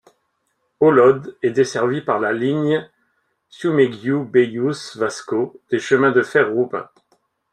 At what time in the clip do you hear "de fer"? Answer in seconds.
6.11-6.47